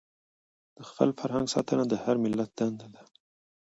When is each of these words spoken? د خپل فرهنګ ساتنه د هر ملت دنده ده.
د 0.77 0.79
خپل 0.89 1.09
فرهنګ 1.19 1.47
ساتنه 1.53 1.83
د 1.87 1.93
هر 2.03 2.15
ملت 2.23 2.49
دنده 2.57 2.87
ده. 2.93 3.01